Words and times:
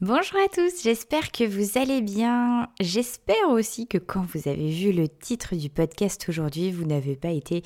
Bonjour 0.00 0.38
à 0.38 0.46
tous, 0.46 0.84
j'espère 0.84 1.32
que 1.32 1.42
vous 1.42 1.76
allez 1.76 2.02
bien. 2.02 2.68
J'espère 2.80 3.48
aussi 3.50 3.88
que 3.88 3.98
quand 3.98 4.24
vous 4.32 4.48
avez 4.48 4.70
vu 4.70 4.92
le 4.92 5.08
titre 5.08 5.56
du 5.56 5.70
podcast 5.70 6.24
aujourd'hui, 6.28 6.70
vous 6.70 6.84
n'avez 6.84 7.16
pas 7.16 7.30
été 7.30 7.64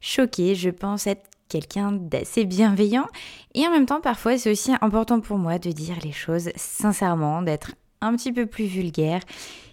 choqué. 0.00 0.54
Je 0.54 0.70
pense 0.70 1.06
être 1.06 1.28
quelqu'un 1.50 1.92
d'assez 1.92 2.46
bienveillant 2.46 3.06
et 3.54 3.66
en 3.66 3.70
même 3.70 3.84
temps 3.84 4.00
parfois 4.00 4.38
c'est 4.38 4.50
aussi 4.50 4.72
important 4.80 5.20
pour 5.20 5.36
moi 5.36 5.58
de 5.58 5.72
dire 5.72 5.96
les 6.02 6.12
choses 6.12 6.48
sincèrement, 6.56 7.42
d'être 7.42 7.72
un 8.00 8.16
petit 8.16 8.32
peu 8.32 8.46
plus 8.46 8.64
vulgaire. 8.64 9.20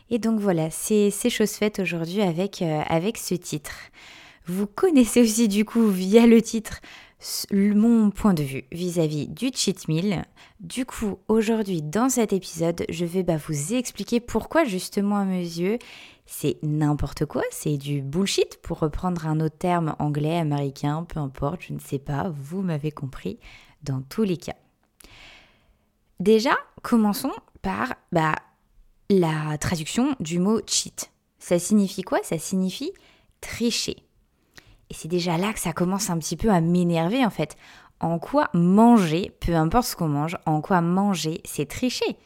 Et 0.09 0.19
donc 0.19 0.37
voilà, 0.41 0.69
c'est 0.69 1.11
chose 1.29 1.51
faite 1.51 1.79
aujourd'hui 1.79 2.21
avec, 2.21 2.61
euh, 2.61 2.81
avec 2.89 3.17
ce 3.17 3.35
titre. 3.35 3.71
Vous 4.47 4.67
connaissez 4.67 5.21
aussi 5.21 5.47
du 5.47 5.63
coup 5.63 5.87
via 5.87 6.27
le 6.27 6.41
titre 6.41 6.81
mon 7.51 8.09
point 8.09 8.33
de 8.33 8.43
vue 8.43 8.63
vis-à-vis 8.71 9.27
du 9.27 9.51
cheat 9.53 9.87
meal. 9.87 10.25
Du 10.59 10.85
coup, 10.85 11.19
aujourd'hui, 11.27 11.81
dans 11.81 12.09
cet 12.09 12.33
épisode, 12.33 12.83
je 12.89 13.05
vais 13.05 13.23
bah, 13.23 13.37
vous 13.37 13.73
expliquer 13.73 14.19
pourquoi, 14.19 14.63
justement, 14.63 15.17
à 15.17 15.25
mes 15.25 15.39
yeux, 15.39 15.77
c'est 16.25 16.57
n'importe 16.63 17.25
quoi, 17.25 17.43
c'est 17.51 17.77
du 17.77 18.01
bullshit, 18.01 18.59
pour 18.61 18.79
reprendre 18.79 19.27
un 19.27 19.39
autre 19.39 19.57
terme 19.57 19.95
anglais, 19.99 20.37
américain, 20.37 21.03
peu 21.03 21.19
importe, 21.19 21.61
je 21.67 21.73
ne 21.73 21.79
sais 21.79 21.99
pas, 21.99 22.33
vous 22.35 22.61
m'avez 22.61 22.91
compris, 22.91 23.37
dans 23.83 24.01
tous 24.01 24.23
les 24.23 24.37
cas. 24.37 24.55
Déjà, 26.19 26.57
commençons 26.81 27.33
par 27.61 27.93
bah, 28.11 28.35
la 29.09 29.57
traduction 29.59 30.15
du 30.19 30.39
mot 30.39 30.61
cheat. 30.65 31.11
Ça 31.39 31.59
signifie 31.59 32.03
quoi? 32.03 32.19
Ça 32.23 32.37
signifie 32.37 32.91
tricher. 33.41 33.97
Et 34.91 34.93
c'est 34.93 35.07
déjà 35.07 35.37
là 35.37 35.53
que 35.53 35.59
ça 35.61 35.71
commence 35.71 36.09
un 36.09 36.17
petit 36.17 36.35
peu 36.35 36.49
à 36.49 36.59
m'énerver 36.59 37.25
en 37.25 37.29
fait. 37.29 37.55
En 38.01 38.19
quoi 38.19 38.49
manger, 38.53 39.31
peu 39.39 39.55
importe 39.55 39.85
ce 39.85 39.95
qu'on 39.95 40.09
mange, 40.09 40.37
en 40.45 40.59
quoi 40.59 40.81
manger, 40.81 41.39
c'est 41.45 41.65
tricher? 41.65 42.17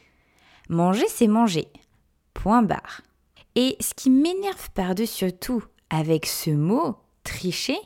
Manger, 0.68 1.06
c'est 1.06 1.28
manger. 1.28 1.68
Point 2.34 2.62
barre. 2.62 3.02
Et 3.54 3.76
ce 3.78 3.94
qui 3.94 4.10
m'énerve 4.10 4.68
par-dessus 4.74 5.32
tout 5.32 5.62
avec 5.90 6.26
ce 6.26 6.50
mot 6.50 6.96
tricher, 7.22 7.78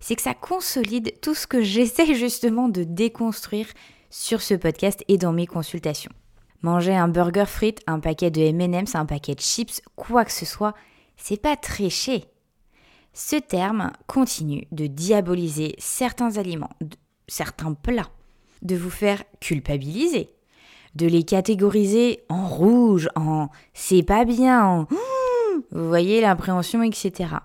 c'est 0.00 0.16
que 0.16 0.22
ça 0.22 0.34
consolide 0.34 1.18
tout 1.22 1.34
ce 1.34 1.46
que 1.46 1.62
j'essaie 1.62 2.14
justement 2.14 2.68
de 2.68 2.84
déconstruire 2.84 3.68
sur 4.10 4.42
ce 4.42 4.52
podcast 4.52 5.02
et 5.08 5.16
dans 5.16 5.32
mes 5.32 5.46
consultations. 5.46 6.12
Manger 6.60 6.94
un 6.94 7.08
burger 7.08 7.46
frites, 7.46 7.80
un 7.86 8.00
paquet 8.00 8.30
de 8.30 8.42
M&M's, 8.42 8.94
un 8.94 9.06
paquet 9.06 9.34
de 9.34 9.40
chips, 9.40 9.80
quoi 9.94 10.26
que 10.26 10.32
ce 10.32 10.44
soit, 10.44 10.74
c'est 11.16 11.40
pas 11.40 11.56
tricher. 11.56 12.26
Ce 13.18 13.36
terme 13.36 13.92
continue 14.06 14.66
de 14.72 14.86
diaboliser 14.86 15.74
certains 15.78 16.36
aliments, 16.36 16.76
certains 17.28 17.72
plats, 17.72 18.10
de 18.60 18.76
vous 18.76 18.90
faire 18.90 19.24
culpabiliser, 19.40 20.28
de 20.96 21.06
les 21.06 21.22
catégoriser 21.22 22.20
en 22.28 22.46
rouge, 22.46 23.08
en 23.16 23.48
c'est 23.72 24.02
pas 24.02 24.26
bien, 24.26 24.62
en 24.66 24.86
vous 25.70 25.88
voyez 25.88 26.20
l'appréhension, 26.20 26.82
etc. 26.82 27.36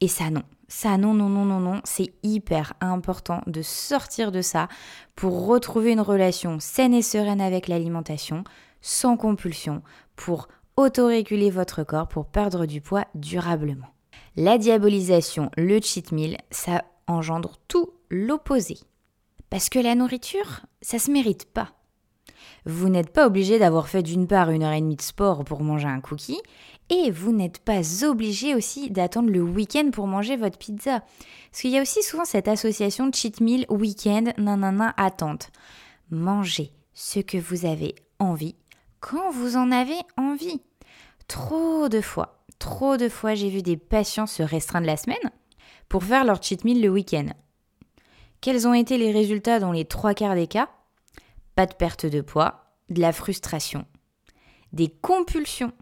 Et 0.00 0.08
ça 0.08 0.30
non, 0.30 0.42
ça 0.66 0.98
non, 0.98 1.14
non, 1.14 1.28
non, 1.28 1.44
non, 1.44 1.60
non, 1.60 1.80
c'est 1.84 2.12
hyper 2.24 2.72
important 2.80 3.42
de 3.46 3.62
sortir 3.62 4.32
de 4.32 4.42
ça 4.42 4.66
pour 5.14 5.46
retrouver 5.46 5.92
une 5.92 6.00
relation 6.00 6.58
saine 6.58 6.92
et 6.92 7.02
sereine 7.02 7.40
avec 7.40 7.68
l'alimentation, 7.68 8.42
sans 8.80 9.16
compulsion, 9.16 9.80
pour 10.16 10.48
autoréguler 10.76 11.50
votre 11.50 11.84
corps, 11.84 12.08
pour 12.08 12.26
perdre 12.26 12.66
du 12.66 12.80
poids 12.80 13.04
durablement. 13.14 13.86
La 14.40 14.56
diabolisation, 14.56 15.50
le 15.56 15.80
cheat 15.80 16.12
meal, 16.12 16.38
ça 16.52 16.84
engendre 17.08 17.56
tout 17.66 17.90
l'opposé. 18.08 18.78
Parce 19.50 19.68
que 19.68 19.80
la 19.80 19.96
nourriture, 19.96 20.60
ça 20.80 21.00
se 21.00 21.10
mérite 21.10 21.46
pas. 21.46 21.72
Vous 22.64 22.88
n'êtes 22.88 23.12
pas 23.12 23.26
obligé 23.26 23.58
d'avoir 23.58 23.88
fait 23.88 24.04
d'une 24.04 24.28
part 24.28 24.50
une 24.50 24.62
heure 24.62 24.74
et 24.74 24.80
demie 24.80 24.94
de 24.94 25.02
sport 25.02 25.42
pour 25.42 25.64
manger 25.64 25.88
un 25.88 26.00
cookie, 26.00 26.40
et 26.88 27.10
vous 27.10 27.32
n'êtes 27.32 27.58
pas 27.58 28.04
obligé 28.04 28.54
aussi 28.54 28.90
d'attendre 28.90 29.28
le 29.28 29.42
week-end 29.42 29.90
pour 29.92 30.06
manger 30.06 30.36
votre 30.36 30.56
pizza. 30.56 31.00
Parce 31.50 31.62
qu'il 31.62 31.72
y 31.72 31.78
a 31.78 31.82
aussi 31.82 32.04
souvent 32.04 32.24
cette 32.24 32.46
association 32.46 33.10
cheat 33.12 33.40
meal, 33.40 33.66
week-end, 33.68 34.26
nanana, 34.38 34.94
attente. 34.98 35.50
Mangez 36.12 36.70
ce 36.94 37.18
que 37.18 37.38
vous 37.38 37.66
avez 37.66 37.96
envie 38.20 38.54
quand 39.00 39.32
vous 39.32 39.56
en 39.56 39.72
avez 39.72 39.98
envie. 40.16 40.60
Trop 41.28 41.88
de 41.88 42.00
fois, 42.00 42.38
Trop 42.58 42.96
de 42.96 43.08
fois, 43.08 43.34
j'ai 43.34 43.50
vu 43.50 43.62
des 43.62 43.76
patients 43.76 44.26
se 44.26 44.42
restreindre 44.42 44.86
la 44.86 44.96
semaine 44.96 45.16
pour 45.88 46.02
faire 46.02 46.24
leur 46.24 46.42
cheat 46.42 46.64
meal 46.64 46.82
le 46.82 46.88
week-end. 46.88 47.28
Quels 48.40 48.66
ont 48.66 48.74
été 48.74 48.98
les 48.98 49.12
résultats 49.12 49.60
dans 49.60 49.72
les 49.72 49.84
trois 49.84 50.14
quarts 50.14 50.34
des 50.34 50.46
cas? 50.46 50.68
Pas 51.54 51.66
de 51.66 51.74
perte 51.74 52.06
de 52.06 52.20
poids, 52.20 52.74
de 52.88 53.00
la 53.00 53.12
frustration, 53.12 53.84
des 54.72 54.88
compulsions, 54.88 55.72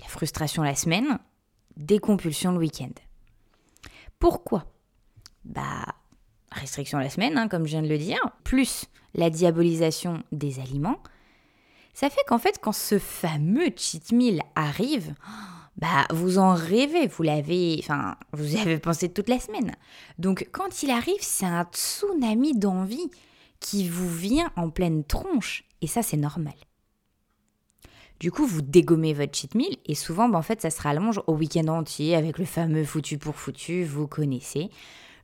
la 0.00 0.06
frustration 0.06 0.62
la 0.62 0.74
semaine, 0.74 1.18
des 1.76 1.98
compulsions 1.98 2.52
le 2.52 2.58
week-end. 2.58 2.92
Pourquoi? 4.18 4.66
Bah, 5.44 5.86
restriction 6.50 6.98
la 6.98 7.10
semaine, 7.10 7.38
hein, 7.38 7.48
comme 7.48 7.64
je 7.64 7.72
viens 7.72 7.82
de 7.82 7.88
le 7.88 7.98
dire, 7.98 8.20
plus 8.44 8.86
la 9.14 9.30
diabolisation 9.30 10.22
des 10.32 10.60
aliments, 10.60 11.02
ça 11.92 12.10
fait 12.10 12.22
qu'en 12.26 12.38
fait, 12.38 12.58
quand 12.60 12.72
ce 12.72 12.98
fameux 12.98 13.70
cheat 13.76 14.12
meal 14.12 14.42
arrive, 14.54 15.14
bah 15.76 16.06
vous 16.10 16.38
en 16.38 16.54
rêvez, 16.54 17.06
vous 17.06 17.22
l'avez, 17.22 17.78
enfin, 17.80 18.16
vous 18.32 18.56
y 18.56 18.58
avez 18.58 18.78
pensé 18.78 19.08
toute 19.08 19.28
la 19.28 19.38
semaine. 19.38 19.74
Donc 20.18 20.48
quand 20.52 20.82
il 20.82 20.90
arrive, 20.90 21.20
c'est 21.20 21.46
un 21.46 21.64
tsunami 21.64 22.56
d'envie 22.56 23.10
qui 23.60 23.88
vous 23.88 24.12
vient 24.12 24.50
en 24.56 24.70
pleine 24.70 25.04
tronche, 25.04 25.64
et 25.80 25.86
ça 25.86 26.02
c'est 26.02 26.16
normal. 26.16 26.54
Du 28.20 28.30
coup, 28.30 28.46
vous 28.46 28.62
dégommez 28.62 29.14
votre 29.14 29.36
cheat 29.36 29.56
meal 29.56 29.76
et 29.84 29.96
souvent, 29.96 30.28
bah, 30.28 30.38
en 30.38 30.42
fait, 30.42 30.60
ça 30.60 30.70
se 30.70 30.80
rallonge 30.80 31.20
au 31.26 31.34
week-end 31.34 31.66
entier 31.66 32.14
avec 32.14 32.38
le 32.38 32.44
fameux 32.44 32.84
foutu 32.84 33.18
pour 33.18 33.34
foutu, 33.34 33.82
vous 33.82 34.06
connaissez, 34.06 34.70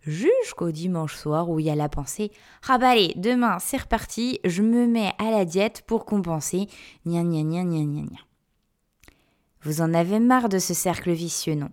jusqu'au 0.09 0.73
dimanche 0.73 1.15
soir 1.15 1.51
où 1.51 1.61
il 1.61 1.67
y 1.67 1.71
a 1.71 1.75
la 1.75 1.89
pensée 1.89 2.33
Ah 2.67 2.79
bah 2.79 2.91
allez, 2.91 3.13
demain 3.17 3.59
c'est 3.61 3.77
reparti, 3.77 4.41
je 4.45 4.63
me 4.63 4.87
mets 4.87 5.13
à 5.19 5.31
la 5.31 5.45
diète 5.45 5.85
pour 5.87 6.07
compenser, 6.07 6.67
gna 7.07 7.23
gna 7.23 7.43
gna 7.43 7.63
gna 7.63 7.85
gna 7.85 8.03
gna. 8.03 8.21
Vous 9.63 9.81
en 9.83 9.93
avez 9.93 10.19
marre 10.19 10.49
de 10.49 10.59
ce 10.59 10.73
cercle 10.73 11.13
vicieux, 11.13 11.55
non? 11.55 11.71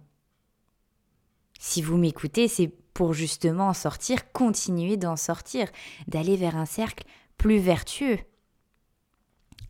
Si 1.59 1.81
vous 1.81 1.97
m'écoutez, 1.97 2.47
c'est 2.47 2.71
pour 2.93 3.13
justement 3.13 3.69
en 3.69 3.73
sortir, 3.73 4.31
continuer 4.31 4.97
d'en 4.97 5.15
sortir, 5.15 5.67
d'aller 6.07 6.35
vers 6.35 6.57
un 6.57 6.65
cercle 6.65 7.05
plus 7.37 7.57
vertueux. 7.57 8.19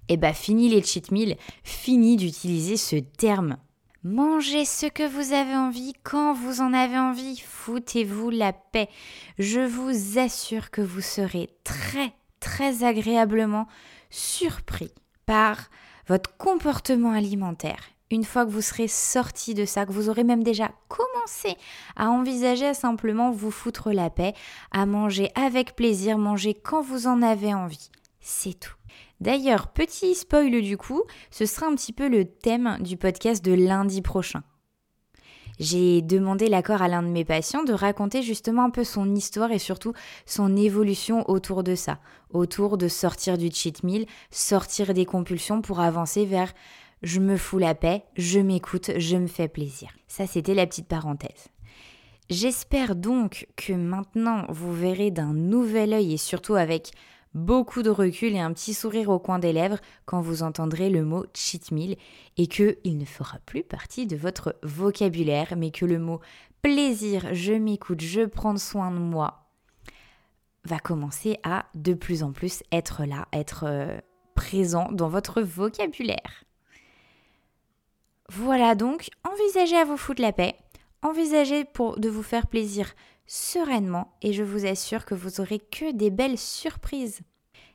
Eh 0.08 0.18
bah 0.18 0.34
fini 0.34 0.70
les 0.70 0.84
cheat 0.84 1.12
meals, 1.12 1.38
fini 1.64 2.16
d'utiliser 2.18 2.78
ce 2.78 2.96
terme. 2.96 3.58
Mangez 4.06 4.66
ce 4.66 4.86
que 4.86 5.02
vous 5.02 5.34
avez 5.34 5.56
envie 5.56 5.94
quand 6.04 6.32
vous 6.32 6.62
en 6.62 6.74
avez 6.74 7.00
envie, 7.00 7.40
foutez-vous 7.40 8.30
la 8.30 8.54
paix. 8.54 8.88
Je 9.40 9.62
vous 9.62 10.20
assure 10.20 10.70
que 10.70 10.82
vous 10.82 11.02
serez 11.02 11.50
très 11.64 12.14
très 12.40 12.84
agréablement 12.84 13.66
surpris 14.12 14.92
par 15.26 15.58
votre 16.08 16.38
comportement 16.38 17.14
alimentaire 17.14 17.80
une 18.12 18.26
fois 18.26 18.46
que 18.46 18.52
vous 18.52 18.62
serez 18.62 18.88
sorti 18.88 19.56
de 19.56 19.66
ça, 19.66 19.88
que 19.88 19.92
vous 19.92 20.08
aurez 20.08 20.24
même 20.24 20.44
déjà 20.44 20.70
commencé 20.88 21.58
à 21.96 22.12
envisager 22.12 22.68
à 22.68 22.74
simplement 22.76 23.32
vous 23.32 23.50
foutre 23.50 23.92
la 23.92 24.12
paix, 24.12 24.36
à 24.70 24.86
manger 24.86 25.32
avec 25.34 25.76
plaisir, 25.76 26.20
manger 26.20 26.54
quand 26.54 26.84
vous 26.84 27.08
en 27.08 27.24
avez 27.24 27.56
envie. 27.56 27.90
C'est 28.20 28.60
tout. 28.60 28.76
D'ailleurs, 29.22 29.70
petit 29.70 30.16
spoil 30.16 30.62
du 30.62 30.78
coup, 30.78 31.04
ce 31.32 31.46
sera 31.46 31.68
un 31.68 31.76
petit 31.76 31.94
peu 31.94 32.10
le 32.10 32.26
thème 32.26 32.78
du 32.82 32.98
podcast 32.98 33.44
de 33.44 33.54
lundi 33.54 34.02
prochain. 34.02 34.44
J'ai 35.58 36.02
demandé 36.02 36.50
l'accord 36.50 36.82
à 36.82 36.90
l'un 36.90 37.02
de 37.02 37.08
mes 37.08 37.24
patients 37.24 37.64
de 37.64 37.72
raconter 37.72 38.22
justement 38.22 38.66
un 38.66 38.70
peu 38.70 38.84
son 38.84 39.16
histoire 39.16 39.52
et 39.52 39.60
surtout 39.60 39.94
son 40.26 40.56
évolution 40.58 41.30
autour 41.30 41.64
de 41.64 41.76
ça, 41.76 42.00
autour 42.30 42.78
de 42.78 42.90
sortir 42.90 43.38
du 43.38 43.50
cheat 43.50 43.84
meal, 43.84 44.06
sortir 44.32 44.94
des 44.94 45.06
compulsions 45.06 45.62
pour 45.62 45.80
avancer 45.80 46.26
vers 46.26 46.52
je 47.02 47.20
me 47.20 47.38
fous 47.38 47.60
la 47.60 47.76
paix, 47.76 48.04
je 48.18 48.40
m'écoute, 48.40 48.92
je 48.98 49.16
me 49.16 49.28
fais 49.28 49.48
plaisir. 49.48 49.90
Ça, 50.08 50.28
c'était 50.28 50.56
la 50.56 50.66
petite 50.66 50.88
parenthèse. 50.88 51.50
J'espère 52.30 52.96
donc 52.96 53.48
que 53.56 53.74
maintenant 53.74 54.46
vous 54.50 54.74
verrez 54.74 55.12
d'un 55.12 55.34
nouvel 55.34 55.94
œil 55.94 56.14
et 56.14 56.18
surtout 56.18 56.56
avec 56.56 56.92
beaucoup 57.36 57.84
de 57.84 57.92
recul 57.92 58.34
et 58.34 58.40
un 58.40 58.52
petit 58.54 58.74
sourire 58.74 59.10
au 59.10 59.20
coin 59.20 59.38
des 59.38 59.54
lèvres 59.54 59.78
quand 60.06 60.22
vous 60.22 60.42
entendrez 60.42 60.90
le 60.90 61.04
mot 61.04 61.26
cheat 61.36 61.72
meal 61.72 61.98
et 62.38 62.48
que 62.48 62.80
il 62.84 62.98
ne 62.98 63.06
fera 63.06 63.38
plus 63.46 63.64
partie 63.64 64.08
de 64.08 64.16
votre 64.16 64.56
vocabulaire, 64.64 65.54
mais 65.56 65.70
que 65.70 65.86
le 65.86 66.00
mot 66.00 66.22
plaisir, 66.64 67.28
je 67.34 67.54
m'écoute, 67.54 68.02
je 68.02 68.22
prends 68.22 68.58
soin 68.58 68.90
de 68.90 68.98
moi 68.98 69.46
va 70.66 70.80
commencer 70.80 71.38
à 71.44 71.66
de 71.76 71.94
plus 71.94 72.24
en 72.24 72.32
plus 72.32 72.64
être 72.72 73.06
là, 73.06 73.28
être 73.32 73.66
euh, 73.68 74.00
présent 74.34 74.92
dans 74.92 75.08
votre 75.08 75.42
vocabulaire. 75.42 76.44
Voilà 78.30 78.74
donc, 78.74 79.10
envisagez 79.24 79.78
à 79.78 79.86
vous 79.86 79.98
foutre 79.98 80.22
la 80.22 80.34
paix, 80.34 80.56
envisagez 81.04 81.64
de 81.64 82.10
vous 82.10 82.24
faire 82.24 82.48
plaisir 82.48 82.94
sereinement 83.28 84.16
et 84.22 84.34
je 84.34 84.44
vous 84.44 84.66
assure 84.66 85.06
que 85.06 85.16
vous 85.16 85.42
aurez 85.42 85.60
que 85.60 85.92
des 85.92 86.10
belles 86.10 86.38
surprises. 86.38 87.22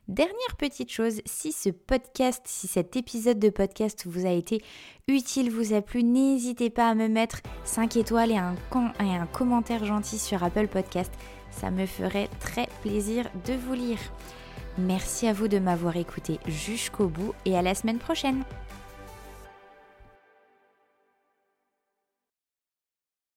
Dernière 0.09 0.57
petite 0.59 0.91
chose, 0.91 1.21
si 1.25 1.53
ce 1.53 1.69
podcast, 1.69 2.43
si 2.45 2.67
cet 2.67 2.97
épisode 2.97 3.39
de 3.39 3.49
podcast 3.49 4.07
vous 4.07 4.27
a 4.27 4.31
été 4.31 4.61
utile, 5.07 5.53
vous 5.53 5.73
a 5.73 5.83
plu, 5.83 6.03
n'hésitez 6.03 6.69
pas 6.69 6.89
à 6.89 6.97
me 6.97 7.07
mettre 7.07 7.41
5 7.65 7.97
étoiles 7.97 8.33
et 8.33 8.37
un, 8.37 8.57
et 8.99 9.15
un 9.15 9.27
commentaire 9.27 9.85
gentil 9.85 10.19
sur 10.19 10.43
Apple 10.43 10.67
Podcast. 10.67 11.13
Ça 11.53 11.71
me 11.71 11.87
ferait 11.87 12.29
très 12.41 12.67
plaisir 12.83 13.31
de 13.47 13.53
vous 13.55 13.75
lire. 13.75 14.01
Merci 14.79 15.29
à 15.29 15.33
vous 15.33 15.47
de 15.47 15.59
m'avoir 15.59 15.97
écouté 15.97 16.41
jusqu'au 16.47 17.07
bout 17.07 17.33
et 17.45 17.57
à 17.57 17.63
la 17.63 17.75
semaine 17.75 17.99
prochaine. 17.99 18.43